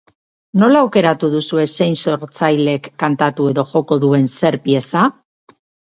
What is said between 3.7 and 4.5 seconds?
joko duen